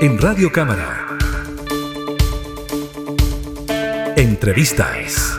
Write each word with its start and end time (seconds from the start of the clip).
en 0.00 0.16
Radio 0.18 0.52
Cámara. 0.52 1.18
Entrevistas. 4.16 5.36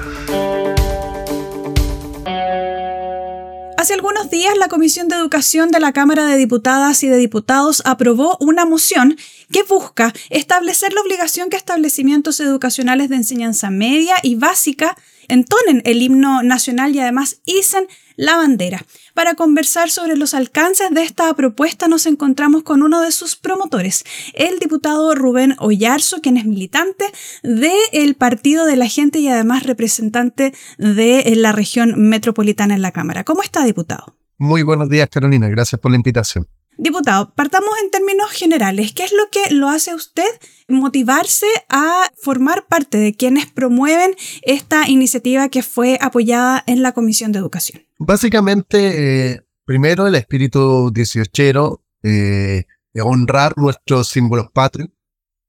Hace 3.77 3.93
algunos 3.93 4.29
días 4.29 4.57
la 4.57 4.67
Comisión 4.67 5.07
de 5.07 5.15
Educación 5.15 5.71
de 5.71 5.79
la 5.79 5.93
Cámara 5.93 6.25
de 6.25 6.35
Diputadas 6.35 7.01
y 7.03 7.07
de 7.07 7.15
Diputados 7.15 7.81
aprobó 7.85 8.35
una 8.41 8.65
moción 8.65 9.15
que 9.49 9.63
busca 9.63 10.11
establecer 10.29 10.91
la 10.91 11.01
obligación 11.01 11.49
que 11.49 11.55
establecimientos 11.55 12.41
educacionales 12.41 13.07
de 13.07 13.15
enseñanza 13.15 13.69
media 13.69 14.15
y 14.23 14.35
básica 14.35 14.97
entonen 15.29 15.81
el 15.85 16.01
himno 16.01 16.43
nacional 16.43 16.95
y 16.95 16.99
además 16.99 17.41
hicen 17.45 17.87
la 18.15 18.35
bandera. 18.35 18.85
Para 19.13 19.35
conversar 19.35 19.89
sobre 19.89 20.17
los 20.17 20.33
alcances 20.33 20.91
de 20.91 21.03
esta 21.03 21.33
propuesta 21.33 21.87
nos 21.87 22.05
encontramos 22.05 22.63
con 22.63 22.83
uno 22.83 23.01
de 23.01 23.11
sus 23.11 23.37
promotores, 23.37 24.03
el 24.33 24.59
diputado 24.59 25.15
Rubén 25.15 25.55
Ollarzo, 25.59 26.19
quien 26.21 26.35
es 26.35 26.45
militante 26.45 27.05
del 27.43 28.15
Partido 28.15 28.65
de 28.65 28.75
la 28.75 28.89
Gente 28.89 29.19
y 29.19 29.29
además 29.29 29.63
representante 29.63 30.53
de 30.77 31.33
la 31.37 31.53
región 31.53 32.09
metropolitana 32.09 32.75
en 32.75 32.81
la 32.81 32.91
Cámara. 32.91 33.23
¿Cómo 33.23 33.41
está, 33.41 33.63
diputado? 33.63 34.17
Muy 34.37 34.63
buenos 34.63 34.89
días, 34.89 35.09
Carolina. 35.09 35.47
Gracias 35.49 35.79
por 35.79 35.91
la 35.91 35.97
invitación. 35.97 36.47
Diputado, 36.81 37.33
partamos 37.35 37.71
en 37.83 37.91
términos 37.91 38.31
generales. 38.31 38.93
¿Qué 38.93 39.03
es 39.03 39.11
lo 39.11 39.29
que 39.29 39.53
lo 39.53 39.67
hace 39.67 39.93
usted 39.93 40.23
motivarse 40.69 41.45
a 41.67 42.09
formar 42.15 42.67
parte 42.67 42.97
de 42.97 43.13
quienes 43.13 43.47
promueven 43.47 44.15
esta 44.43 44.87
iniciativa 44.87 45.49
que 45.49 45.61
fue 45.61 45.97
apoyada 45.99 46.63
en 46.67 46.81
la 46.81 46.93
Comisión 46.93 47.33
de 47.33 47.39
Educación? 47.39 47.83
Básicamente, 47.97 49.33
eh, 49.33 49.41
primero 49.65 50.07
el 50.07 50.15
espíritu 50.15 50.89
dieciochero, 50.89 51.83
eh, 52.01 52.63
honrar 53.03 53.57
nuestros 53.57 54.07
símbolos 54.07 54.47
patrios. 54.53 54.87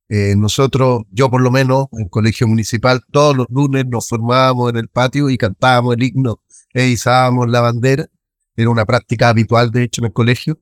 Eh, 0.09 0.35
nosotros, 0.37 1.03
yo 1.13 1.31
por 1.31 1.43
lo 1.43 1.53
menos, 1.53 1.87
en 1.93 2.07
el 2.07 2.11
colegio 2.11 2.49
municipal, 2.49 3.03
todos 3.13 3.37
los 3.37 3.47
lunes 3.51 3.87
nos 3.87 4.09
formábamos 4.09 4.71
en 4.71 4.79
el 4.79 4.89
patio 4.89 5.31
y 5.31 5.39
cantábamos 5.39 5.95
el 5.95 6.03
himno 6.03 6.43
e 6.75 6.89
izábamos 6.89 7.49
la 7.49 7.61
bandera. 7.61 8.09
Era 8.57 8.69
una 8.69 8.85
práctica 8.85 9.29
habitual, 9.29 9.71
de 9.71 9.85
hecho, 9.85 10.01
en 10.01 10.07
el 10.07 10.13
colegio. 10.13 10.59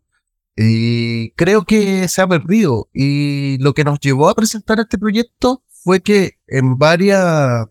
Y 0.60 1.30
creo 1.36 1.64
que 1.64 2.08
se 2.08 2.20
ha 2.20 2.26
perdido. 2.26 2.88
Y 2.92 3.58
lo 3.58 3.74
que 3.74 3.84
nos 3.84 4.00
llevó 4.00 4.28
a 4.28 4.34
presentar 4.34 4.80
este 4.80 4.98
proyecto 4.98 5.62
fue 5.68 6.00
que 6.00 6.38
en, 6.48 6.76
varias, 6.76 7.66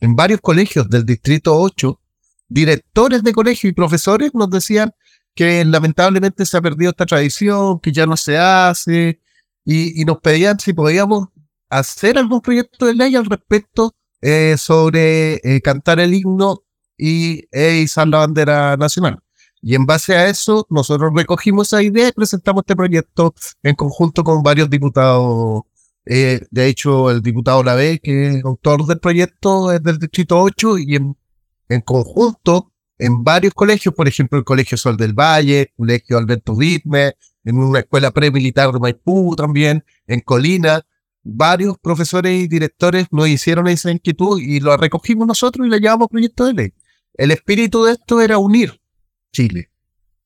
en 0.00 0.16
varios 0.16 0.40
colegios 0.40 0.90
del 0.90 1.06
Distrito 1.06 1.56
8, 1.56 2.00
directores 2.48 3.22
de 3.22 3.32
colegio 3.32 3.70
y 3.70 3.72
profesores 3.72 4.34
nos 4.34 4.50
decían 4.50 4.92
que 5.36 5.64
lamentablemente 5.64 6.44
se 6.44 6.56
ha 6.56 6.60
perdido 6.60 6.90
esta 6.90 7.06
tradición, 7.06 7.78
que 7.78 7.92
ya 7.92 8.06
no 8.06 8.16
se 8.16 8.36
hace, 8.36 9.20
y, 9.64 10.04
nos 10.04 10.18
pedían 10.18 10.58
si 10.58 10.72
podíamos 10.72 11.28
hacer 11.70 12.18
algún 12.18 12.40
proyecto 12.40 12.86
de 12.86 12.94
ley 12.94 13.14
al 13.14 13.26
respecto 13.26 13.94
eh, 14.20 14.56
sobre 14.58 15.34
eh, 15.44 15.60
cantar 15.62 16.00
el 16.00 16.12
himno 16.12 16.64
y 16.98 17.44
izar 17.52 18.08
la 18.08 18.18
bandera 18.18 18.76
nacional. 18.76 19.22
Y 19.62 19.76
en 19.76 19.86
base 19.86 20.16
a 20.16 20.28
eso, 20.28 20.66
nosotros 20.70 21.12
recogimos 21.14 21.68
esa 21.68 21.82
idea 21.82 22.08
y 22.08 22.12
presentamos 22.12 22.62
este 22.62 22.74
proyecto 22.74 23.32
en 23.62 23.76
conjunto 23.76 24.24
con 24.24 24.42
varios 24.42 24.68
diputados. 24.68 25.62
Eh, 26.04 26.40
de 26.50 26.66
hecho, 26.66 27.10
el 27.12 27.22
diputado 27.22 27.62
Lave, 27.62 28.00
que 28.00 28.28
es 28.30 28.44
autor 28.44 28.84
del 28.86 28.98
proyecto, 28.98 29.70
es 29.70 29.80
del 29.80 29.98
Distrito 29.98 30.40
8 30.40 30.78
y 30.78 30.96
en, 30.96 31.16
en 31.68 31.80
conjunto 31.82 32.72
en 32.98 33.22
varios 33.22 33.54
colegios, 33.54 33.94
por 33.94 34.08
ejemplo, 34.08 34.38
el 34.38 34.44
Colegio 34.44 34.76
Sol 34.76 34.96
del 34.96 35.12
Valle, 35.12 35.60
el 35.60 35.72
Colegio 35.76 36.18
Alberto 36.18 36.54
Ritme, 36.58 37.14
en 37.44 37.58
una 37.58 37.80
escuela 37.80 38.10
premilitar 38.10 38.72
de 38.72 38.80
Maipú 38.80 39.34
también, 39.36 39.84
en 40.06 40.20
Colina, 40.20 40.84
varios 41.22 41.78
profesores 41.78 42.32
y 42.42 42.48
directores 42.48 43.06
nos 43.12 43.28
hicieron 43.28 43.68
esa 43.68 43.92
inquietud 43.92 44.40
y 44.40 44.60
lo 44.60 44.76
recogimos 44.76 45.26
nosotros 45.26 45.66
y 45.66 45.70
le 45.70 45.78
llevamos 45.78 46.08
proyecto 46.08 46.46
de 46.46 46.54
ley. 46.54 46.74
El 47.14 47.30
espíritu 47.30 47.84
de 47.84 47.92
esto 47.92 48.20
era 48.20 48.38
unir 48.38 48.81
Chile. 49.32 49.70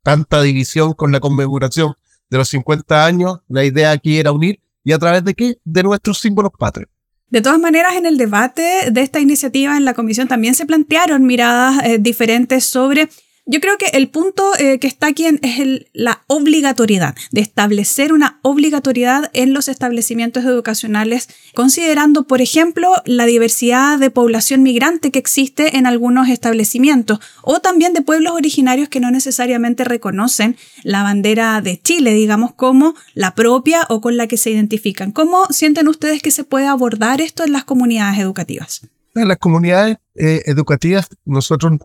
Tanta 0.03 0.43
división 0.43 0.93
con 0.93 1.13
la 1.13 1.21
conmemoración 1.21 1.95
de 2.31 2.39
los 2.39 2.49
50 2.49 3.07
años, 3.07 3.41
la 3.49 3.65
idea 3.65 3.93
aquí 3.93 4.19
era 4.19 4.33
unir 4.33 4.61
y 4.85 4.93
a 4.93 4.99
través 4.99 5.25
de 5.25 5.35
qué? 5.35 5.59
De 5.65 5.83
nuestros 5.83 6.19
símbolos 6.19 6.53
patrios. 6.59 6.91
De 7.29 7.41
todas 7.41 7.59
maneras, 7.59 7.97
en 7.97 8.07
el 8.07 8.19
debate 8.19 8.91
de 8.93 9.01
esta 9.01 9.19
iniciativa 9.19 9.77
en 9.77 9.85
la 9.85 9.95
comisión 9.95 10.29
también 10.29 10.55
se 10.55 10.65
plantearon 10.65 11.27
miradas 11.27 11.85
eh, 11.85 11.99
diferentes 11.99 12.65
sobre 12.65 13.09
yo 13.49 13.61
creo 13.61 13.79
que 13.79 13.87
el 13.93 14.09
punto 14.09 14.43
eh, 14.59 14.81
que 14.81 14.89
está 14.89 15.07
aquí 15.07 15.25
es 15.25 15.87
la 15.93 16.25
obligatoriedad, 16.27 17.15
de 17.31 17.41
establecer 17.41 18.13
una 18.13 18.41
obligatoriedad 18.43 19.31
en 19.35 19.55
los 19.55 19.69
establecimientos 19.69 20.45
educacionales, 20.45 21.29
considerando, 21.55 22.27
por 22.27 22.41
ejemplo, 22.41 22.91
la 23.05 23.25
diversidad 23.25 24.01
de 24.01 24.11
población 24.11 24.65
migrante 24.65 25.13
que 25.13 25.21
existe 25.21 25.77
en 25.77 25.87
algunos 25.87 26.29
establecimientos, 26.29 27.21
o 27.43 27.61
también 27.61 27.93
de 27.93 28.03
pueblos 28.03 28.33
originarios 28.33 28.89
que 28.89 28.99
no 28.99 29.13
necesariamente 29.13 29.85
reconocen 29.85 30.57
la 30.83 31.05
bandera 31.05 31.61
de 31.61 31.81
Chile, 31.81 32.15
digamos, 32.15 32.53
como 32.53 32.95
la 33.15 33.37
propia 33.37 33.87
o 33.89 34.01
con 34.01 34.17
la 34.17 34.27
que 34.27 34.39
se 34.39 34.51
identifican. 34.51 35.13
¿Cómo 35.13 35.47
sienten 35.51 35.87
ustedes 35.87 36.21
que 36.21 36.33
se 36.33 36.43
puede 36.43 36.67
abordar 36.67 37.21
esto 37.21 37.45
en 37.45 37.53
las 37.53 37.65
comunidades 37.65 38.19
educativas? 38.19 38.89
En 39.15 39.29
las 39.29 39.39
comunidades 39.39 39.99
eh, 40.17 40.43
educativas 40.47 41.07
nosotros 41.25 41.79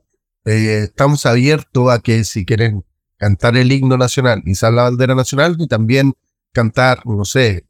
eh, 0.46 0.84
estamos 0.84 1.26
abiertos 1.26 1.92
a 1.92 2.00
que 2.00 2.24
si 2.24 2.46
quieren 2.46 2.84
cantar 3.18 3.56
el 3.56 3.72
himno 3.72 3.98
nacional, 3.98 4.42
izar 4.46 4.74
la 4.74 4.84
bandera 4.84 5.16
nacional 5.16 5.56
y 5.60 5.68
también 5.68 6.14
cantar, 6.52 7.06
no 7.06 7.24
sé, 7.26 7.68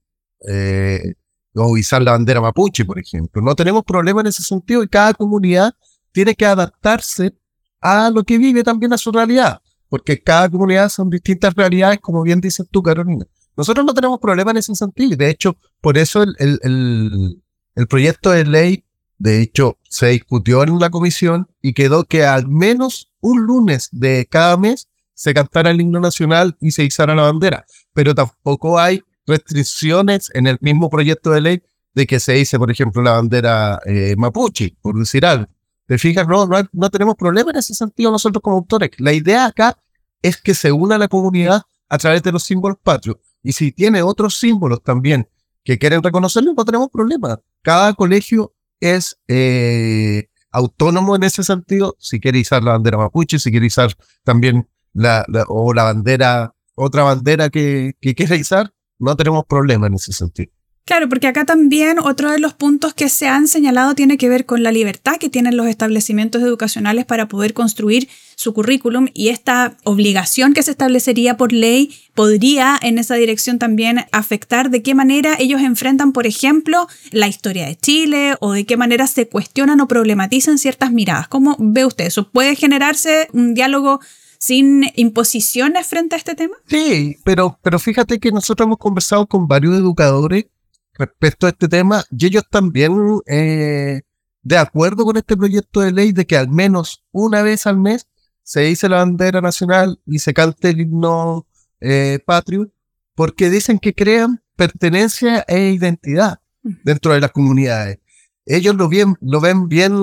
eh, 0.48 1.14
o 1.54 1.78
izar 1.78 2.02
la 2.02 2.12
bandera 2.12 2.40
mapuche, 2.40 2.86
por 2.86 3.00
ejemplo. 3.00 3.42
No 3.42 3.56
tenemos 3.56 3.84
problema 3.84 4.22
en 4.22 4.28
ese 4.28 4.44
sentido 4.44 4.84
y 4.84 4.88
cada 4.88 5.14
comunidad 5.14 5.74
tiene 6.12 6.36
que 6.36 6.46
adaptarse 6.46 7.36
a 7.82 8.10
lo 8.10 8.24
que 8.24 8.38
vive 8.38 8.64
también 8.64 8.94
a 8.94 8.98
su 8.98 9.12
realidad, 9.12 9.62
porque 9.90 10.22
cada 10.22 10.50
comunidad 10.50 10.90
son 10.90 11.10
distintas 11.10 11.54
realidades, 11.54 12.00
como 12.00 12.24
bien 12.24 12.40
dices 12.40 12.66
tú, 12.72 12.82
Carolina. 12.82 13.26
Nosotros 13.58 13.86
no 13.86 13.94
tenemos 13.94 14.20
problema 14.20 14.52
en 14.52 14.58
ese 14.58 14.74
sentido 14.76 15.14
y 15.14 15.18
de 15.18 15.30
hecho, 15.30 15.58
por 15.82 15.98
eso 15.98 16.24
el, 16.24 16.36
el, 16.40 17.44
el 17.76 17.88
proyecto 17.88 18.32
de 18.32 18.46
ley 18.46 18.86
de 19.22 19.40
hecho, 19.40 19.78
se 19.92 20.08
discutió 20.08 20.64
en 20.64 20.80
la 20.80 20.90
comisión 20.90 21.50
y 21.62 21.74
quedó 21.74 22.06
que 22.06 22.24
al 22.24 22.48
menos 22.48 23.12
un 23.20 23.42
lunes 23.42 23.90
de 23.92 24.26
cada 24.26 24.56
mes 24.56 24.88
se 25.14 25.34
cantara 25.34 25.70
el 25.70 25.82
himno 25.82 26.00
nacional 26.00 26.56
y 26.62 26.72
se 26.72 26.86
izara 26.86 27.14
la 27.14 27.24
bandera. 27.24 27.66
Pero 27.94 28.16
tampoco 28.16 28.80
hay 28.80 29.04
restricciones 29.28 30.32
en 30.34 30.48
el 30.48 30.58
mismo 30.62 30.90
proyecto 30.90 31.32
de 31.32 31.42
ley 31.42 31.64
de 31.94 32.08
que 32.08 32.22
se 32.22 32.40
hice, 32.40 32.58
por 32.58 32.72
ejemplo, 32.72 33.02
la 33.02 33.12
bandera 33.12 33.82
eh, 33.86 34.16
mapuche, 34.18 34.78
por 34.82 34.98
decir 34.98 35.26
algo. 35.26 35.48
¿Te 35.88 35.98
fijas? 35.98 36.26
No, 36.26 36.46
no, 36.46 36.58
no 36.72 36.90
tenemos 36.90 37.16
problema 37.16 37.52
en 37.52 37.58
ese 37.58 37.76
sentido 37.76 38.12
nosotros 38.12 38.42
como 38.42 38.56
autores. 38.56 38.92
La 38.98 39.12
idea 39.12 39.48
acá 39.48 39.78
es 40.22 40.42
que 40.42 40.54
se 40.54 40.72
una 40.72 40.98
la 40.98 41.10
comunidad 41.10 41.64
a 41.90 41.98
través 41.98 42.24
de 42.24 42.32
los 42.32 42.44
símbolos 42.44 42.78
patrios. 42.82 43.18
Y 43.44 43.52
si 43.52 43.74
tiene 43.74 44.02
otros 44.02 44.38
símbolos 44.38 44.82
también 44.82 45.28
que 45.66 45.78
quieren 45.78 46.02
reconocerlos, 46.02 46.56
no 46.56 46.64
tenemos 46.64 46.88
problema. 46.90 47.42
Cada 47.62 47.94
colegio 47.94 48.54
es 48.82 49.18
eh, 49.30 50.28
autónomo 50.52 51.16
en 51.16 51.24
ese 51.24 51.44
sentido, 51.44 51.96
si 52.00 52.20
quiere 52.20 52.40
izar 52.40 52.64
la 52.64 52.74
bandera 52.74 52.98
mapuche, 52.98 53.40
si 53.40 53.52
quiere 53.52 53.68
izar 53.68 53.96
también 54.24 54.68
la, 54.94 55.26
o 55.48 55.74
la 55.74 55.84
bandera, 55.84 56.54
otra 56.76 57.04
bandera 57.04 57.50
que, 57.50 57.94
que 58.02 58.16
quiera 58.16 58.36
izar, 58.36 58.74
no 59.00 59.16
tenemos 59.16 59.46
problema 59.46 59.88
en 59.88 59.94
ese 59.94 60.12
sentido. 60.12 60.52
Claro, 60.86 61.08
porque 61.08 61.28
acá 61.28 61.46
también 61.46 62.00
otro 62.00 62.32
de 62.32 62.40
los 62.40 62.54
puntos 62.54 62.94
que 62.94 63.08
se 63.08 63.28
han 63.28 63.48
señalado 63.48 63.94
tiene 63.94 64.18
que 64.18 64.30
ver 64.30 64.46
con 64.46 64.64
la 64.64 64.72
libertad 64.72 65.18
que 65.20 65.30
tienen 65.30 65.56
los 65.56 65.68
establecimientos 65.68 66.42
educacionales 66.42 67.06
para 67.06 67.28
poder 67.28 67.54
construir 67.54 68.10
su 68.36 68.54
currículum 68.54 69.08
y 69.14 69.30
esta 69.30 69.78
obligación 69.84 70.54
que 70.54 70.64
se 70.64 70.72
establecería 70.72 71.38
por 71.38 71.54
ley 71.54 71.96
podría 72.16 72.80
en 72.82 72.98
esa 72.98 73.16
dirección 73.16 73.60
también 73.60 74.06
afectar 74.12 74.72
de 74.72 74.82
qué 74.82 74.96
manera 74.96 75.36
ellos 75.38 75.62
enfrentan, 75.62 76.12
por 76.12 76.26
ejemplo, 76.26 76.88
la 77.12 77.28
historia 77.28 77.68
de 77.68 77.78
Chile 77.78 78.36
o 78.40 78.54
de 78.54 78.66
qué 78.66 78.76
manera 78.76 79.06
se 79.06 79.30
cuestionan 79.30 79.80
o 79.82 79.88
problematizan 79.88 80.58
ciertas 80.58 80.92
miradas. 80.92 81.28
¿Cómo 81.28 81.56
ve 81.60 81.86
usted 81.86 82.06
eso? 82.08 82.30
¿Puede 82.32 82.56
generarse 82.56 83.28
un 83.34 83.54
diálogo 83.54 84.00
sin 84.40 84.86
imposiciones 84.96 85.86
frente 85.86 86.16
a 86.16 86.18
este 86.18 86.34
tema? 86.34 86.56
Sí, 86.68 87.18
pero, 87.24 87.60
pero 87.62 87.78
fíjate 87.78 88.20
que 88.20 88.32
nosotros 88.32 88.66
hemos 88.66 88.80
conversado 88.80 89.28
con 89.28 89.48
varios 89.48 89.76
educadores 89.76 90.46
respecto 90.94 91.48
a 91.48 91.50
este 91.50 91.68
tema 91.68 92.04
y 92.12 92.26
ellos 92.26 92.44
también 92.50 92.94
eh, 93.28 94.02
de 94.44 94.58
acuerdo 94.58 95.06
con 95.06 95.18
este 95.18 95.38
proyecto 95.38 95.82
de 95.82 95.92
ley 95.92 96.12
de 96.12 96.26
que 96.26 96.38
al 96.38 96.50
menos 96.50 97.04
una 97.12 97.42
vez 97.42 97.68
al 97.68 97.78
mes 97.78 98.08
se 98.44 98.62
dice 98.62 98.90
la 98.90 98.98
bandera 98.98 99.42
nacional 99.42 100.02
y 100.06 100.20
se 100.20 100.34
cante 100.34 100.70
el 100.70 100.82
himno 100.82 101.48
eh, 101.80 102.20
patrio, 102.26 102.72
porque 103.16 103.50
dicen 103.50 103.80
que 103.80 103.94
crean 103.94 104.44
pertenencia 104.56 105.46
e 105.48 105.70
identidad 105.70 106.42
dentro 106.84 107.14
de 107.14 107.22
las 107.22 107.32
comunidades. 107.32 108.00
Ellos 108.46 108.76
lo, 108.76 108.90
bien, 108.90 109.16
lo 109.22 109.40
ven 109.40 109.68
bien 109.68 109.94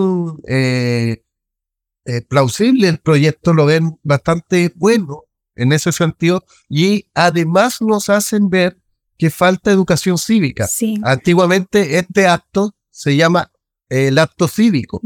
eh, 0.47 1.23
plausible, 2.29 2.89
el 2.89 2.99
proyecto 2.99 3.53
lo 3.53 3.67
ven 3.67 3.99
bastante 4.03 4.73
bueno 4.77 5.25
en 5.57 5.73
ese 5.73 5.93
sentido 5.93 6.45
y 6.69 7.11
además 7.15 7.83
nos 7.83 8.09
hacen 8.09 8.49
ver 8.49 8.79
que 9.19 9.31
falta 9.31 9.71
educación 9.71 10.17
cívica. 10.17 10.67
Sí. 10.67 10.99
Antiguamente 11.03 11.99
este 11.99 12.27
acto 12.27 12.75
se 12.91 13.17
llama 13.17 13.51
el 13.89 14.19
acto 14.19 14.49
cívico 14.49 15.01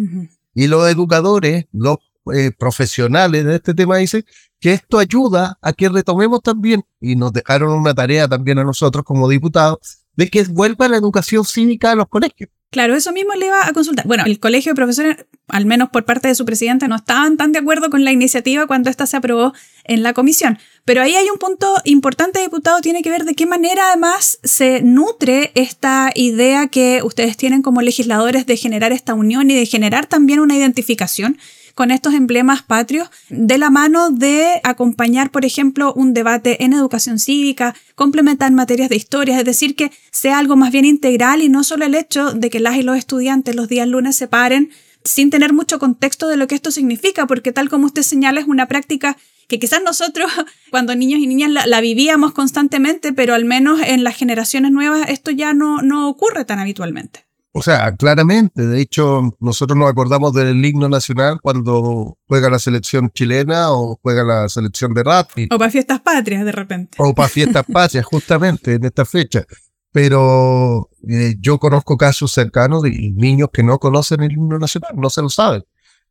y 0.55 0.67
los 0.67 0.89
educadores, 0.89 1.67
los 1.73 1.99
eh, 2.33 2.53
profesionales 2.57 3.45
de 3.45 3.57
este 3.57 3.75
tema 3.75 3.97
dicen 3.97 4.25
que 4.61 4.73
esto 4.73 4.99
ayuda 4.99 5.59
a 5.61 5.73
que 5.73 5.89
retomemos 5.89 6.41
también, 6.41 6.85
y 7.01 7.17
nos 7.17 7.33
dejaron 7.33 7.73
una 7.73 7.95
tarea 7.95 8.29
también 8.29 8.61
a 8.61 8.65
nosotros 8.65 9.05
como 9.05 9.29
diputados, 9.29 10.05
de 10.15 10.29
que 10.29 10.45
vuelva 10.45 10.87
la 10.89 10.99
educación 10.99 11.45
cívica 11.45 11.91
a 11.91 11.95
los 11.97 12.07
colegios. 12.07 12.51
Claro, 12.73 12.97
eso 12.97 13.13
mismo 13.13 13.35
le 13.35 13.47
iba 13.49 13.69
a 13.69 13.73
consultar. 13.75 14.07
Bueno, 14.07 14.25
el 14.25 14.41
colegio 14.41 14.73
de 14.73 14.77
profesores, 14.77 15.27
al 15.49 15.67
menos 15.67 15.91
por 15.91 16.07
parte 16.07 16.29
de 16.29 16.35
su 16.35 16.47
presidente, 16.47 16.89
no 16.89 16.97
estaban 16.97 17.37
tan 17.37 17.53
de 17.53 17.59
acuerdo 17.59 17.91
con 17.91 18.03
la 18.03 18.13
iniciativa 18.13 18.67
cuando 18.67 18.89
esta 18.89 19.05
se 19.05 19.19
aprobó 19.19 19.53
en 19.85 20.03
la 20.03 20.15
comisión. 20.15 20.59
Pero 20.87 21.03
ahí 21.03 21.15
hay 21.15 21.29
un 21.29 21.37
punto 21.37 21.75
importante, 21.85 22.41
diputado, 22.41 22.81
tiene 22.81 23.03
que 23.03 23.11
ver 23.11 23.27
de 23.27 23.35
qué 23.35 23.45
manera 23.45 23.89
además 23.89 24.39
se 24.43 24.81
nutre 24.81 25.53
esta 25.55 26.13
idea 26.15 26.69
que 26.69 27.03
ustedes 27.05 27.37
tienen 27.37 27.61
como 27.61 27.83
legisladores 27.83 28.47
de 28.47 28.57
generar 28.57 28.91
esta 28.91 29.13
unión 29.13 29.51
y 29.51 29.55
de 29.55 29.67
generar 29.67 30.07
también 30.07 30.41
una 30.41 30.57
identificación 30.57 31.37
con 31.75 31.91
estos 31.91 32.15
emblemas 32.15 32.63
patrios, 32.63 33.09
de 33.29 33.59
la 33.59 33.71
mano 33.71 34.11
de 34.11 34.61
acompañar, 34.65 35.31
por 35.31 35.45
ejemplo, 35.45 35.93
un 35.95 36.15
debate 36.15 36.65
en 36.65 36.73
educación 36.73 37.19
cívica, 37.19 37.75
complementar 37.95 38.53
materias 38.53 38.89
de 38.89 38.97
historia, 38.97 39.39
es 39.39 39.45
decir, 39.45 39.75
que 39.77 39.91
sea 40.11 40.39
algo 40.39 40.57
más 40.57 40.73
bien 40.73 40.85
integral 40.85 41.43
y 41.43 41.49
no 41.49 41.65
solo 41.65 41.85
el 41.85 41.95
hecho 41.95 42.33
de 42.33 42.51
que 42.51 42.61
las 42.61 42.77
y 42.77 42.83
los 42.83 42.97
estudiantes 42.97 43.55
los 43.55 43.69
días 43.69 43.89
lunes 43.89 44.17
se 44.17 44.29
paren 44.29 44.71
sin 45.05 45.31
tener 45.31 45.53
mucho 45.53 45.79
contexto 45.79 46.29
de 46.29 46.37
lo 46.37 46.47
que 46.47 46.55
esto 46.55 46.71
significa, 46.71 47.27
porque 47.27 47.53
tal 47.53 47.69
como 47.69 47.87
usted 47.87 48.03
señala 48.03 48.41
es 48.41 48.47
una 48.47 48.67
práctica 48.67 49.17
que 49.49 49.59
quizás 49.59 49.83
nosotros 49.83 50.31
cuando 50.71 50.95
niños 50.95 51.21
y 51.21 51.27
niñas 51.27 51.51
la, 51.51 51.67
la 51.67 51.81
vivíamos 51.81 52.33
constantemente, 52.33 53.13
pero 53.13 53.35
al 53.35 53.45
menos 53.45 53.81
en 53.85 54.05
las 54.05 54.17
generaciones 54.17 54.71
nuevas 54.71 55.09
esto 55.09 55.31
ya 55.31 55.55
no, 55.55 55.83
no 55.83 56.09
ocurre 56.09 56.45
tan 56.45 56.59
habitualmente. 56.59 57.27
O 57.55 57.61
sea, 57.61 57.95
claramente, 57.97 58.67
de 58.67 58.81
hecho, 58.81 59.37
nosotros 59.39 59.79
nos 59.79 59.91
acordamos 59.91 60.33
del 60.33 60.65
himno 60.65 60.89
nacional 60.89 61.39
cuando 61.43 62.17
juega 62.27 62.49
la 62.49 62.59
selección 62.59 63.11
chilena 63.11 63.73
o 63.73 63.99
juega 64.03 64.25
la 64.25 64.49
selección 64.49 64.95
de 64.95 65.03
rugby. 65.03 65.49
O 65.51 65.59
para 65.59 65.71
fiestas 65.71 66.01
patrias 66.01 66.47
de 66.47 66.53
repente. 66.53 66.97
O 66.99 67.15
para 67.15 67.29
fiestas 67.29 67.67
patrias, 67.73 68.07
justamente 68.07 68.75
en 68.75 68.85
esta 68.87 69.05
fecha. 69.05 69.45
Pero 69.93 70.89
eh, 71.07 71.35
yo 71.41 71.59
conozco 71.59 71.99
casos 71.99 72.33
cercanos 72.33 72.83
de 72.83 72.91
niños 73.15 73.51
que 73.53 73.63
no 73.63 73.79
conocen 73.79 74.23
el 74.23 74.33
himno 74.33 74.59
nacional, 74.59 74.93
no 74.97 75.11
se 75.11 75.21
lo 75.21 75.29
saben. 75.29 75.63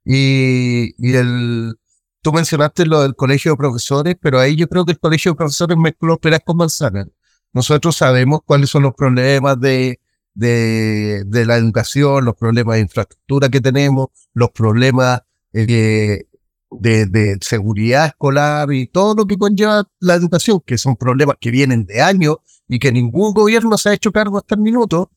Y, 0.06 0.94
y 1.00 1.16
el, 1.16 1.74
tú 2.22 2.34
mencionaste 2.34 2.86
lo 2.86 3.02
del 3.02 3.16
colegio 3.16 3.54
de 3.54 3.58
profesores, 3.58 4.16
pero 4.22 4.40
ahí 4.40 4.56
yo 4.56 4.68
creo 4.68 4.86
que 4.86 4.92
el 4.92 5.00
colegio 5.00 5.32
de 5.32 5.38
profesores 5.38 5.76
mezcló 5.76 6.20
peras 6.20 6.42
con 6.46 6.58
manzanas. 6.58 7.08
Nosotros 7.52 7.96
sabemos 7.96 8.42
cuáles 8.46 8.70
son 8.70 8.84
los 8.84 8.94
problemas 8.94 9.60
de, 9.60 10.01
de, 10.34 11.24
de 11.26 11.46
la 11.46 11.58
educación, 11.58 12.26
los 12.26 12.36
problemas 12.36 12.76
de 12.76 12.82
infraestructura 12.82 13.50
que 13.50 13.62
tenemos, 13.62 14.08
los 14.34 14.52
problemas 14.52 15.22
eh, 15.54 16.26
de, 16.72 17.06
de 17.06 17.38
seguridad 17.42 18.08
escolar 18.08 18.72
y 18.72 18.88
todo 18.88 19.14
lo 19.16 19.26
que 19.26 19.38
conlleva 19.38 19.88
la 20.00 20.16
educación, 20.16 20.62
que 20.66 20.78
son 20.78 20.96
problemas 20.96 21.36
que 21.40 21.52
vienen 21.52 21.86
de 21.86 22.02
años 22.02 22.38
y 22.68 22.80
que 22.80 22.92
ningún 22.92 23.34
gobierno 23.34 23.78
se 23.78 23.90
ha 23.90 23.94
hecho 23.94 24.12
cargo 24.12 24.38
hasta 24.38 24.56
el 24.56 24.62
minuto, 24.62 25.12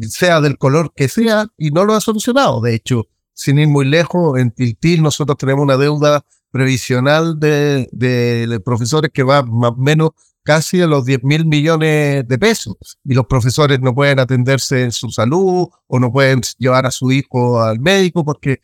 sea 0.00 0.40
del 0.40 0.58
color 0.58 0.92
que 0.94 1.08
sea, 1.08 1.48
y 1.58 1.70
no 1.70 1.84
lo 1.84 1.94
ha 1.94 2.00
solucionado. 2.00 2.60
De 2.60 2.74
hecho, 2.74 3.08
sin 3.34 3.58
ir 3.58 3.68
muy 3.68 3.84
lejos, 3.84 4.38
en 4.38 4.52
Tiltil 4.52 5.02
nosotros 5.02 5.36
tenemos 5.36 5.64
una 5.64 5.76
deuda 5.76 6.24
previsional 6.52 7.40
de, 7.40 7.88
de, 7.90 8.60
profesores 8.60 9.10
que 9.12 9.22
va 9.22 9.42
más 9.42 9.72
o 9.72 9.76
menos 9.76 10.10
casi 10.42 10.80
a 10.80 10.86
los 10.86 11.04
10 11.04 11.22
mil 11.24 11.46
millones 11.46 12.26
de 12.26 12.38
pesos 12.38 12.76
y 13.04 13.14
los 13.14 13.26
profesores 13.26 13.80
no 13.80 13.94
pueden 13.94 14.18
atenderse 14.18 14.82
en 14.82 14.92
su 14.92 15.10
salud 15.10 15.68
o 15.86 16.00
no 16.00 16.12
pueden 16.12 16.40
llevar 16.58 16.86
a 16.86 16.90
su 16.90 17.12
hijo 17.12 17.62
al 17.62 17.80
médico 17.80 18.24
porque 18.24 18.60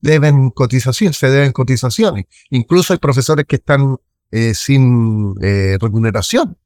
deben 0.00 0.50
cotizaciones, 0.50 1.16
se 1.16 1.30
deben 1.30 1.52
cotizaciones. 1.52 2.26
Incluso 2.50 2.92
hay 2.92 2.98
profesores 2.98 3.46
que 3.46 3.56
están 3.56 3.96
eh, 4.30 4.54
sin 4.54 5.34
eh, 5.42 5.76
remuneración. 5.80 6.56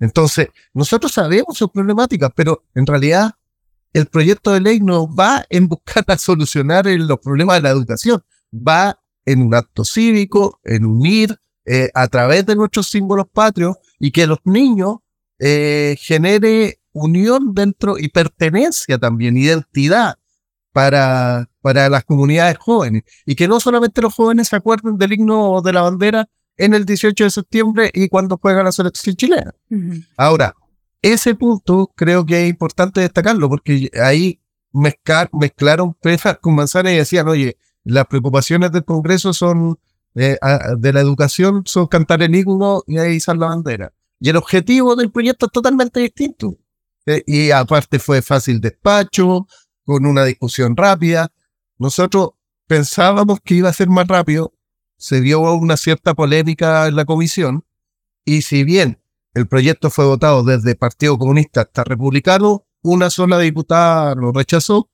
Entonces, 0.00 0.48
nosotros 0.72 1.12
sabemos 1.12 1.56
sus 1.56 1.70
problemáticas, 1.70 2.30
pero 2.34 2.64
en 2.74 2.86
realidad 2.86 3.32
el 3.92 4.06
proyecto 4.06 4.52
de 4.52 4.60
ley 4.60 4.80
no 4.80 5.12
va 5.12 5.46
en 5.48 5.68
buscar 5.68 6.04
a 6.08 6.18
solucionar 6.18 6.86
los 6.86 7.18
problemas 7.20 7.56
de 7.56 7.62
la 7.62 7.70
educación, 7.70 8.24
va 8.52 9.00
en 9.24 9.42
un 9.42 9.54
acto 9.54 9.84
cívico, 9.84 10.60
en 10.64 10.84
unir 10.84 11.38
eh, 11.66 11.90
a 11.94 12.08
través 12.08 12.44
de 12.46 12.56
nuestros 12.56 12.88
símbolos 12.88 13.26
patrios 13.32 13.76
y 13.98 14.10
que 14.10 14.26
los 14.26 14.38
niños 14.44 14.98
eh, 15.38 15.96
genere 15.98 16.80
unión 16.92 17.54
dentro 17.54 17.98
y 17.98 18.08
pertenencia 18.08 18.98
también, 18.98 19.36
identidad 19.36 20.16
para, 20.72 21.48
para 21.60 21.88
las 21.88 22.04
comunidades 22.04 22.58
jóvenes. 22.58 23.04
Y 23.26 23.34
que 23.34 23.48
no 23.48 23.60
solamente 23.60 24.02
los 24.02 24.14
jóvenes 24.14 24.48
se 24.48 24.56
acuerden 24.56 24.96
del 24.98 25.12
himno 25.12 25.62
de 25.62 25.72
la 25.72 25.82
bandera 25.82 26.28
en 26.56 26.74
el 26.74 26.84
18 26.84 27.24
de 27.24 27.30
septiembre 27.30 27.90
y 27.92 28.08
cuando 28.08 28.38
juega 28.40 28.62
la 28.62 28.72
selección 28.72 29.16
chilena. 29.16 29.54
Uh 29.70 29.76
-huh. 29.76 30.06
Ahora, 30.16 30.54
ese 31.02 31.34
punto 31.34 31.92
creo 31.94 32.24
que 32.24 32.44
es 32.44 32.50
importante 32.50 33.00
destacarlo 33.00 33.48
porque 33.48 33.90
ahí 34.02 34.40
mezclar, 34.72 35.28
mezclaron 35.32 35.94
peras 35.94 36.38
con 36.40 36.54
manzanas 36.54 36.92
y 36.92 36.96
decían, 36.96 37.28
oye, 37.28 37.56
las 37.84 38.06
preocupaciones 38.06 38.72
del 38.72 38.84
Congreso 38.84 39.32
son 39.32 39.78
eh, 40.14 40.38
de 40.78 40.92
la 40.92 41.00
educación 41.00 41.62
son 41.66 41.86
cantar 41.86 42.22
el 42.22 42.34
himno 42.34 42.82
y 42.86 43.00
izar 43.00 43.36
la 43.36 43.48
bandera. 43.48 43.92
Y 44.20 44.30
el 44.30 44.36
objetivo 44.36 44.96
del 44.96 45.10
proyecto 45.10 45.46
es 45.46 45.52
totalmente 45.52 46.00
distinto. 46.00 46.56
Eh, 47.06 47.22
y 47.26 47.50
aparte 47.50 47.98
fue 47.98 48.22
fácil 48.22 48.60
despacho, 48.60 49.46
con 49.84 50.06
una 50.06 50.24
discusión 50.24 50.76
rápida. 50.76 51.32
Nosotros 51.78 52.30
pensábamos 52.66 53.40
que 53.44 53.54
iba 53.54 53.68
a 53.68 53.74
ser 53.74 53.88
más 53.88 54.08
rápido, 54.08 54.54
se 54.96 55.20
dio 55.20 55.40
una 55.40 55.76
cierta 55.76 56.14
polémica 56.14 56.86
en 56.86 56.96
la 56.96 57.04
comisión, 57.04 57.64
y 58.24 58.42
si 58.42 58.64
bien 58.64 59.00
el 59.34 59.46
proyecto 59.46 59.90
fue 59.90 60.06
votado 60.06 60.44
desde 60.44 60.76
Partido 60.76 61.18
Comunista 61.18 61.62
hasta 61.62 61.84
Republicano, 61.84 62.66
una 62.82 63.10
sola 63.10 63.38
diputada 63.38 64.14
lo 64.14 64.32
rechazó, 64.32 64.90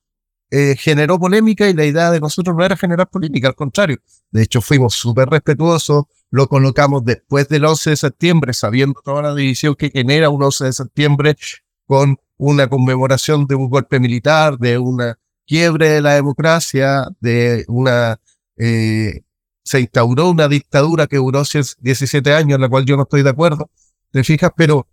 eh, 0.51 0.75
generó 0.77 1.19
polémica 1.19 1.69
y 1.69 1.75
la 1.75 1.85
idea 1.85 2.11
de 2.11 2.21
nosotros 2.21 2.57
no 2.57 2.65
era 2.65 2.77
generar 2.77 3.09
polémica, 3.09 3.49
al 3.49 3.55
contrario. 3.55 3.99
De 4.31 4.43
hecho, 4.43 4.61
fuimos 4.61 4.95
súper 4.95 5.29
respetuosos, 5.29 6.05
lo 6.31 6.49
colocamos 6.49 7.05
después 7.05 7.49
del 7.49 7.65
11 7.65 7.91
de 7.91 7.97
septiembre, 7.97 8.53
sabiendo 8.53 9.01
toda 9.05 9.23
la 9.23 9.35
división 9.35 9.75
que 9.77 9.91
genera 9.91 10.29
un 10.29 10.43
11 10.43 10.65
de 10.65 10.73
septiembre 10.73 11.37
con 11.87 12.19
una 12.37 12.69
conmemoración 12.69 13.47
de 13.47 13.55
un 13.55 13.69
golpe 13.69 14.01
militar, 14.01 14.59
de 14.59 14.79
una 14.79 15.19
quiebre 15.47 15.91
de 15.91 16.01
la 16.01 16.15
democracia, 16.15 17.07
de 17.21 17.65
una... 17.69 18.21
Eh, 18.57 19.23
se 19.63 19.81
instauró 19.81 20.31
una 20.31 20.49
dictadura 20.49 21.07
que 21.07 21.17
duró 21.17 21.43
17 21.45 22.35
años, 22.35 22.57
en 22.57 22.63
la 22.63 22.69
cual 22.69 22.85
yo 22.85 22.97
no 22.97 23.03
estoy 23.05 23.23
de 23.23 23.31
acuerdo, 23.31 23.71
¿te 24.11 24.25
fijas? 24.25 24.51
Pero 24.57 24.87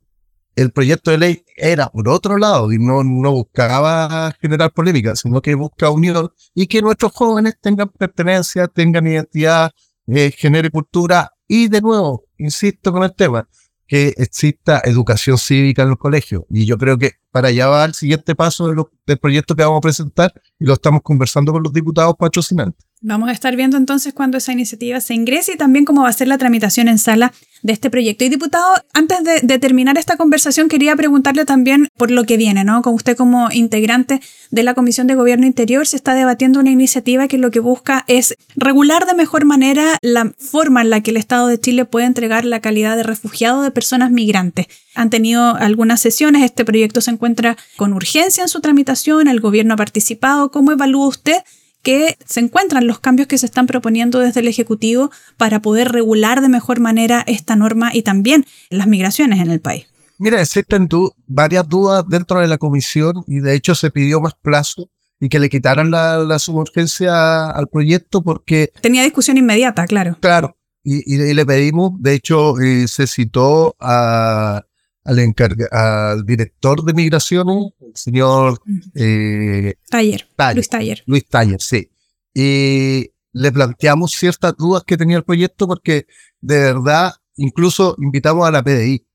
el 0.58 0.72
proyecto 0.72 1.12
de 1.12 1.20
ley 1.20 1.46
era 1.56 1.88
por 1.90 2.10
otro 2.10 2.38
lado 2.38 2.72
y 2.74 2.80
no, 2.80 3.04
no 3.04 3.32
buscaba 3.32 4.34
generar 4.42 4.74
polémica, 4.74 5.16
sino 5.16 5.40
que 5.40 5.54
busca 5.54 5.92
unión 5.92 6.32
y 6.56 6.66
que 6.66 6.82
nuestros 6.82 7.12
jóvenes 7.14 7.58
tengan 7.62 7.90
pertenencia, 7.90 8.68
tengan 8.68 9.06
identidad, 9.06 9.72
eh, 10.08 10.32
genere 10.36 10.72
cultura 10.72 11.32
y 11.48 11.68
de 11.68 11.80
nuevo, 11.80 12.26
insisto 12.40 12.92
con 12.92 13.04
el 13.04 13.14
tema, 13.14 13.48
que 13.86 14.16
exista 14.18 14.82
educación 14.84 15.38
cívica 15.38 15.84
en 15.84 15.90
los 15.90 16.00
colegios. 16.00 16.44
Y 16.50 16.66
yo 16.66 16.80
creo 16.80 16.98
que 16.98 17.12
para 17.32 17.50
allá 17.50 17.68
va 17.68 17.86
el 17.86 17.94
siguiente 17.94 18.34
paso 18.34 18.68
del 19.06 19.20
proyecto 19.20 19.56
que 19.56 19.64
vamos 19.64 19.78
a 19.78 19.82
presentar 19.82 20.34
y 20.60 20.66
lo 20.66 20.74
estamos 20.74 21.02
conversando 21.04 21.54
con 21.54 21.62
los 21.62 21.72
diputados 21.72 22.16
patrocinantes. 22.18 22.84
Vamos 23.02 23.30
a 23.30 23.32
estar 23.32 23.56
viendo 23.56 23.78
entonces 23.78 24.12
cuando 24.12 24.40
esa 24.40 24.54
iniciativa 24.54 25.00
se 25.02 25.14
ingrese 25.14 25.54
y 25.54 25.58
también 25.58 25.86
cómo 25.86 26.02
va 26.02 26.10
a 26.10 26.14
ser 26.14 26.28
la 26.28 26.40
tramitación 26.40 26.88
en 26.88 26.98
sala 26.98 27.32
de 27.62 27.74
este 27.74 27.92
proyecto. 27.92 28.26
Y 28.26 28.30
diputado, 28.30 28.66
antes 28.92 29.24
de, 29.24 29.42
de, 29.44 29.60
terminar 29.60 30.00
esta 30.00 30.18
conversación, 30.18 30.68
quería 30.68 30.96
preguntarle 30.96 31.46
también 31.46 31.90
por 31.96 32.10
lo 32.10 32.24
que 32.24 32.38
viene, 32.38 32.64
¿no? 32.64 32.82
Con 32.82 32.96
usted 32.96 33.16
como 33.16 33.52
integrante 33.52 34.20
de 34.50 34.64
la 34.64 34.74
Comisión 34.74 35.06
de 35.06 35.14
Gobierno 35.14 35.46
Interior 35.46 35.86
se 35.86 35.96
está 35.96 36.16
debatiendo 36.16 36.60
una 36.60 36.72
iniciativa 36.72 37.28
que 37.28 37.38
lo 37.38 37.52
que 37.52 37.60
busca 37.60 38.04
es 38.08 38.36
regular 38.56 39.06
de 39.06 39.14
mejor 39.14 39.46
manera 39.46 40.00
la 40.02 40.34
forma 40.38 40.82
en 40.82 40.90
la 40.90 41.02
que 41.02 41.12
el 41.12 41.18
Estado 41.18 41.48
de 41.48 41.60
Chile 41.60 41.86
puede 41.86 42.08
entregar 42.08 42.46
la 42.46 42.62
calidad 42.62 42.96
de 42.96 43.04
refugiado 43.04 43.62
de 43.62 43.70
personas 43.70 44.10
migrantes. 44.10 44.66
Han 44.96 45.12
tenido 45.12 45.56
algunas 45.56 46.02
sesiones, 46.02 46.44
este 46.44 46.66
proyecto 46.66 47.02
se 47.02 47.12
encuentra 47.12 47.58
con 47.76 47.94
urgencia 47.94 48.42
en 48.42 48.50
su 48.50 48.60
tramitación, 48.60 49.28
el 49.28 49.40
gobierno 49.40 49.76
ha 49.76 49.78
participado. 49.78 50.50
¿Cómo 50.50 50.72
evalúa 50.72 51.08
usted? 51.08 51.44
Que 51.88 52.18
se 52.26 52.42
encuentran 52.42 52.86
los 52.86 53.00
cambios 53.00 53.30
que 53.30 53.38
se 53.38 53.46
están 53.46 53.66
proponiendo 53.66 54.20
desde 54.20 54.42
el 54.42 54.50
Ejecutivo 54.50 55.10
para 55.38 55.62
poder 55.62 55.90
regular 55.90 56.42
de 56.42 56.50
mejor 56.50 56.82
manera 56.82 57.24
esta 57.28 57.56
norma 57.56 57.92
y 57.94 58.02
también 58.02 58.46
las 58.70 58.88
migraciones 58.88 59.40
en 59.40 59.50
el 59.50 59.62
país. 59.62 59.88
Mira, 60.18 60.42
existen 60.42 60.90
du 60.90 61.14
varias 61.28 61.66
dudas 61.70 62.04
dentro 62.06 62.42
de 62.42 62.48
la 62.48 62.58
comisión 62.58 63.24
y 63.26 63.40
de 63.40 63.54
hecho 63.54 63.74
se 63.74 63.90
pidió 63.90 64.20
más 64.20 64.34
plazo 64.34 64.90
y 65.22 65.30
que 65.30 65.40
le 65.40 65.50
quitaran 65.50 65.90
la, 65.90 66.18
la 66.18 66.40
suburgencia 66.40 67.52
al 67.52 67.70
proyecto 67.70 68.22
porque... 68.22 68.70
Tenía 68.82 69.04
discusión 69.04 69.38
inmediata, 69.38 69.86
claro. 69.86 70.18
Claro, 70.20 70.58
y, 70.84 70.98
y, 71.10 71.22
y 71.22 71.34
le 71.34 71.46
pedimos, 71.46 71.94
de 72.00 72.16
hecho 72.16 72.60
eh, 72.60 72.90
se 72.90 73.08
citó 73.08 73.78
a, 73.80 74.66
al, 75.08 75.34
al 75.72 76.26
director 76.26 76.84
de 76.84 76.94
migraciones, 76.94 77.72
el 77.80 77.96
señor 77.96 78.60
eh, 78.94 79.76
Taller, 79.90 80.28
Luis 80.54 80.70
Taller. 80.70 81.04
Luis 81.06 81.26
Taller, 81.28 81.62
sí. 81.62 81.90
Y 82.34 83.12
le 83.32 83.52
planteamos 83.52 84.12
ciertas 84.12 84.56
dudas 84.58 84.84
que 84.86 84.98
tenía 84.98 85.18
el 85.18 85.24
proyecto 85.24 85.68
porque 85.68 86.08
de 86.42 86.60
verdad 86.60 87.14
incluso 87.36 87.96
invitamos 88.00 88.48
a 88.48 88.52
la 88.52 88.64
PDI. 88.64 89.06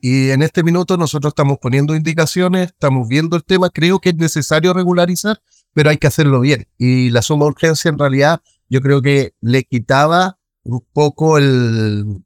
Y 0.00 0.28
en 0.28 0.42
este 0.42 0.62
minuto 0.62 0.96
nosotros 0.96 1.32
estamos 1.32 1.58
poniendo 1.60 1.96
indicaciones, 1.96 2.68
estamos 2.68 3.08
viendo 3.08 3.34
el 3.34 3.42
tema, 3.42 3.70
creo 3.70 3.98
que 3.98 4.10
es 4.10 4.14
necesario 4.14 4.72
regularizar, 4.72 5.40
pero 5.72 5.90
hay 5.90 5.96
que 5.96 6.06
hacerlo 6.06 6.40
bien. 6.40 6.68
Y 6.76 7.10
la 7.10 7.22
suma 7.22 7.46
urgencia 7.46 7.88
en 7.88 7.98
realidad 7.98 8.40
yo 8.68 8.80
creo 8.82 9.02
que 9.02 9.34
le 9.40 9.64
quitaba 9.64 10.38
un 10.62 10.84
poco 10.92 11.38
el, 11.38 12.22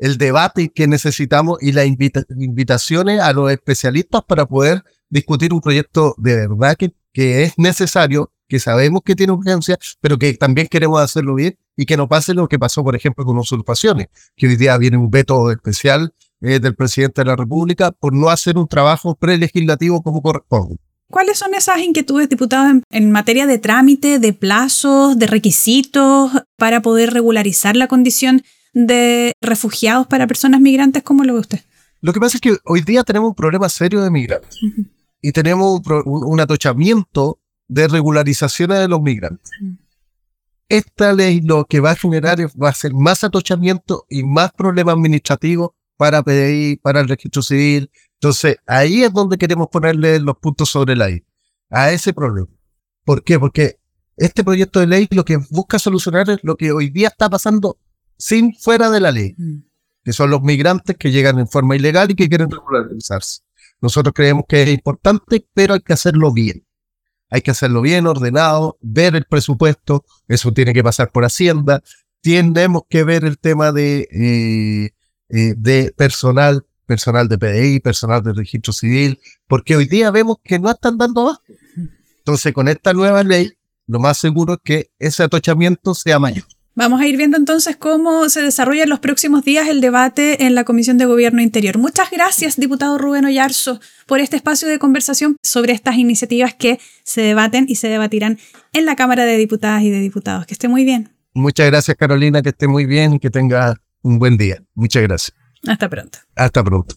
el 0.00 0.16
debate 0.16 0.70
que 0.70 0.88
necesitamos 0.88 1.62
y 1.62 1.72
las 1.72 1.86
invitaciones 1.86 3.20
a 3.20 3.32
los 3.32 3.52
especialistas 3.52 4.22
para 4.26 4.46
poder 4.46 4.82
discutir 5.10 5.52
un 5.52 5.60
proyecto 5.60 6.14
de 6.16 6.48
verdad 6.48 6.74
que, 6.76 6.94
que 7.12 7.42
es 7.42 7.58
necesario, 7.58 8.32
que 8.48 8.58
sabemos 8.58 9.02
que 9.04 9.14
tiene 9.14 9.34
urgencia, 9.34 9.78
pero 10.00 10.18
que 10.18 10.32
también 10.34 10.68
queremos 10.68 11.00
hacerlo 11.00 11.34
bien 11.34 11.58
y 11.76 11.84
que 11.84 11.98
no 11.98 12.08
pase 12.08 12.32
lo 12.32 12.48
que 12.48 12.58
pasó, 12.58 12.82
por 12.82 12.96
ejemplo, 12.96 13.24
con 13.26 13.36
usurpaciones, 13.36 14.08
que 14.36 14.48
hoy 14.48 14.56
día 14.56 14.78
viene 14.78 14.96
un 14.96 15.10
veto 15.10 15.50
especial 15.50 16.14
eh, 16.40 16.58
del 16.60 16.74
presidente 16.74 17.20
de 17.20 17.26
la 17.26 17.36
República 17.36 17.92
por 17.92 18.14
no 18.14 18.30
hacer 18.30 18.56
un 18.56 18.66
trabajo 18.66 19.14
prelegislativo 19.14 20.02
como 20.02 20.22
corresponde. 20.22 20.76
¿Cuáles 21.10 21.38
son 21.38 21.54
esas 21.54 21.78
inquietudes, 21.80 22.28
diputados, 22.28 22.70
en, 22.70 22.82
en, 22.90 23.10
materia 23.10 23.46
de 23.46 23.58
trámite, 23.58 24.18
de 24.18 24.32
plazos, 24.32 25.18
de 25.18 25.26
requisitos 25.26 26.30
para 26.56 26.80
poder 26.82 27.12
regularizar 27.12 27.76
la 27.76 27.88
condición 27.88 28.42
de 28.72 29.32
refugiados 29.40 30.06
para 30.06 30.26
personas 30.26 30.60
migrantes? 30.60 31.02
¿Cómo 31.02 31.24
lo 31.24 31.34
ve 31.34 31.40
usted? 31.40 31.60
Lo 32.00 32.12
que 32.12 32.20
pasa 32.20 32.36
es 32.36 32.40
que 32.40 32.56
hoy 32.64 32.80
día 32.80 33.04
tenemos 33.04 33.28
un 33.28 33.34
problema 33.34 33.68
serio 33.68 34.02
de 34.02 34.10
migrantes 34.10 34.56
y 35.20 35.32
tenemos 35.32 35.82
un, 36.06 36.40
atochamiento 36.40 37.40
de 37.68 37.88
regularizaciones 37.88 38.78
de 38.78 38.88
los 38.88 39.02
migrantes. 39.02 39.50
Esta 40.68 41.12
ley 41.12 41.40
lo 41.40 41.64
que 41.66 41.80
va 41.80 41.90
a 41.90 41.96
generar 41.96 42.38
va 42.60 42.70
a 42.70 42.74
ser 42.74 42.94
más 42.94 43.22
atochamiento 43.24 44.06
y 44.08 44.22
más 44.22 44.52
problemas 44.52 44.94
administrativos 44.94 45.70
para 45.96 46.22
PDI, 46.22 46.76
para 46.76 47.00
el 47.00 47.08
registro 47.08 47.42
civil. 47.42 47.90
Entonces, 48.14 48.56
ahí 48.66 49.02
es 49.02 49.12
donde 49.12 49.36
queremos 49.36 49.68
ponerle 49.68 50.18
los 50.20 50.38
puntos 50.38 50.70
sobre 50.70 50.96
la 50.96 51.10
I, 51.10 51.24
a 51.68 51.90
ese 51.90 52.14
problema. 52.14 52.48
¿Por 53.04 53.22
qué? 53.24 53.38
Porque 53.38 53.78
este 54.16 54.44
proyecto 54.44 54.80
de 54.80 54.86
ley 54.86 55.08
lo 55.10 55.24
que 55.24 55.38
busca 55.50 55.78
solucionar 55.78 56.30
es 56.30 56.38
lo 56.42 56.56
que 56.56 56.72
hoy 56.72 56.88
día 56.88 57.08
está 57.08 57.28
pasando 57.28 57.78
sin 58.20 58.54
fuera 58.54 58.90
de 58.90 59.00
la 59.00 59.10
ley, 59.10 59.34
mm. 59.36 59.64
que 60.04 60.12
son 60.12 60.30
los 60.30 60.42
migrantes 60.42 60.96
que 60.96 61.10
llegan 61.10 61.38
en 61.38 61.48
forma 61.48 61.74
ilegal 61.74 62.10
y 62.10 62.14
que 62.14 62.28
quieren 62.28 62.50
regularizarse. 62.50 63.40
Nosotros 63.80 64.12
creemos 64.14 64.44
que 64.46 64.62
es 64.62 64.68
importante, 64.68 65.46
pero 65.54 65.74
hay 65.74 65.80
que 65.80 65.94
hacerlo 65.94 66.32
bien. 66.32 66.66
Hay 67.30 67.40
que 67.40 67.50
hacerlo 67.50 67.80
bien, 67.80 68.06
ordenado, 68.06 68.76
ver 68.82 69.16
el 69.16 69.24
presupuesto, 69.24 70.04
eso 70.28 70.52
tiene 70.52 70.74
que 70.74 70.84
pasar 70.84 71.10
por 71.10 71.24
Hacienda. 71.24 71.82
Tenemos 72.20 72.82
que 72.88 73.04
ver 73.04 73.24
el 73.24 73.38
tema 73.38 73.72
de, 73.72 74.08
eh, 74.10 74.90
eh, 75.30 75.54
de 75.56 75.94
personal, 75.96 76.66
personal 76.84 77.28
de 77.28 77.38
PDI, 77.38 77.80
personal 77.80 78.22
de 78.22 78.34
registro 78.34 78.72
civil, 78.72 79.18
porque 79.46 79.76
hoy 79.76 79.86
día 79.86 80.10
vemos 80.10 80.38
que 80.44 80.58
no 80.58 80.70
están 80.70 80.98
dando 80.98 81.26
más. 81.26 81.38
Entonces, 82.18 82.52
con 82.52 82.68
esta 82.68 82.92
nueva 82.92 83.22
ley, 83.22 83.52
lo 83.86 83.98
más 83.98 84.18
seguro 84.18 84.54
es 84.54 84.60
que 84.62 84.90
ese 84.98 85.22
atochamiento 85.22 85.94
sea 85.94 86.18
mayor. 86.18 86.44
Vamos 86.74 87.00
a 87.00 87.06
ir 87.06 87.16
viendo 87.16 87.36
entonces 87.36 87.76
cómo 87.76 88.28
se 88.28 88.42
desarrolla 88.42 88.84
en 88.84 88.88
los 88.88 89.00
próximos 89.00 89.44
días 89.44 89.68
el 89.68 89.80
debate 89.80 90.46
en 90.46 90.54
la 90.54 90.64
Comisión 90.64 90.98
de 90.98 91.04
Gobierno 91.04 91.42
Interior. 91.42 91.78
Muchas 91.78 92.10
gracias, 92.10 92.56
diputado 92.56 92.96
Rubén 92.96 93.24
Ollarzo, 93.24 93.80
por 94.06 94.20
este 94.20 94.36
espacio 94.36 94.68
de 94.68 94.78
conversación 94.78 95.36
sobre 95.42 95.72
estas 95.72 95.96
iniciativas 95.96 96.54
que 96.54 96.78
se 97.02 97.22
debaten 97.22 97.66
y 97.68 97.74
se 97.74 97.88
debatirán 97.88 98.38
en 98.72 98.86
la 98.86 98.94
Cámara 98.94 99.24
de 99.24 99.36
Diputadas 99.36 99.82
y 99.82 99.90
de 99.90 100.00
Diputados. 100.00 100.46
Que 100.46 100.54
esté 100.54 100.68
muy 100.68 100.84
bien. 100.84 101.10
Muchas 101.34 101.66
gracias, 101.66 101.96
Carolina, 101.96 102.40
que 102.40 102.50
esté 102.50 102.68
muy 102.68 102.86
bien 102.86 103.14
y 103.14 103.18
que 103.18 103.30
tenga 103.30 103.76
un 104.02 104.18
buen 104.18 104.36
día. 104.36 104.62
Muchas 104.74 105.02
gracias. 105.02 105.36
Hasta 105.66 105.88
pronto. 105.88 106.18
Hasta 106.36 106.64
pronto. 106.64 106.94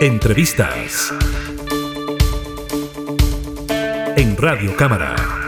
Entrevistas 0.00 1.12
en 4.16 4.36
Radio 4.36 4.76
Cámara. 4.76 5.41